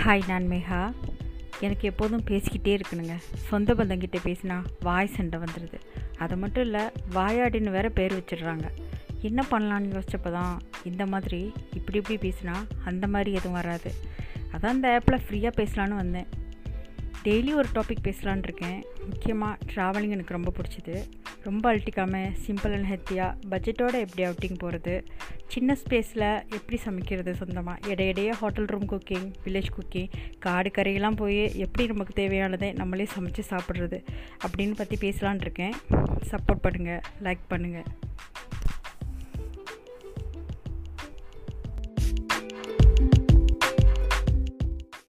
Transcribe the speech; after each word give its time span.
Hi 0.00 0.22
நான் 0.26 0.46
மேகா 0.50 0.78
எனக்கு 1.60 1.88
எப்போதும் 1.88 2.24
பேசிக்கிட்டே 2.24 2.72
இருக்கணுங்க. 2.78 3.14
சொந்த 3.48 3.74
பந்தங்கிட்ட 3.74 4.18
பேசினா 4.24 4.56
வாய் 4.80 5.06
சண்டை 5.06 5.40
வந்துடுது 5.40 5.78
அது 6.18 6.36
மட்டும் 6.36 6.64
இல்லை 6.64 6.80
வாயாடின்னு 7.14 7.70
வேற 7.70 7.88
பேர் 7.88 8.16
வச்சிடுறாங்க. 8.18 8.64
என்ன 9.20 9.44
பண்ணலான்னு 9.50 9.96
யோசிச்சப்போ 9.96 10.30
தான் 10.30 10.60
இந்த 10.84 11.06
மாதிரி 11.06 11.52
இப்படி 11.74 11.98
இப்படி 11.98 12.18
பேசினா 12.26 12.54
அந்த 12.84 13.06
மாதிரி 13.06 13.32
எதுவும் 13.32 13.58
வராது. 13.60 13.92
அதான் 14.52 14.72
இந்த 14.72 14.88
ஆப்பில் 14.96 15.22
ஃப்ரீயாக 15.24 15.58
பேசலான்னு 15.60 16.00
வந்தேன். 16.02 16.26
டெய்லி 17.24 17.54
ஒரு 17.54 17.68
டாபிக் 17.74 18.06
பேசலான் 18.08 18.42
இருக்கேன். 18.42 18.84
முக்கியமாக 19.10 19.58
ட்ராவலிங் 19.74 20.16
எனக்கு 20.16 20.36
ரொம்ப 20.38 20.52
பிடிச்சிது. 20.58 20.96
ரொம்ப 21.44 21.64
அழட்டிக்காமல் 21.70 22.32
சிம்பிள் 22.46 22.74
அண்ட் 22.74 22.88
ஹெல்த்தியாக 22.90 23.36
பட்ஜெட்டோட 23.50 23.94
எப்படி 24.04 24.22
அவுட்டிங் 24.26 24.58
போகிறது 24.58 24.94
சின்ன 25.46 25.76
ஸ்பேஸில் 25.80 26.26
எப்படி 26.48 26.76
சமைக்கிறது 26.84 27.32
சொந்தமாக 27.34 27.88
இடையிடையே 27.88 28.32
hotel 28.40 28.64
room 28.64 28.86
cooking 28.92 29.26
village 29.44 29.72
cooking 29.76 30.10
காடு 30.38 30.70
கரையெல்லாம் 30.76 31.16
போய் 31.16 31.42
எப்படி 31.58 31.86
நமக்கு 31.86 32.14
தேவையானதை 32.22 32.70
நம்மளே 32.74 33.06
சமைச்சு 33.16 33.44
சாப்பிட்றது 33.50 34.00
அப்படின்னு 34.44 34.76
பற்றி 34.76 34.98
பேசலான் 35.04 35.40
இருக்கேன். 35.40 35.74
சப்போர்ட் 36.30 36.64
பண்ணுங்கள் 36.66 37.02
லைக் 37.22 37.44
பண்ணுங்கள் 37.50 37.88